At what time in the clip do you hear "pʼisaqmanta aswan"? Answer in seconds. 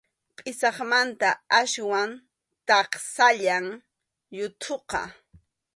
0.37-2.09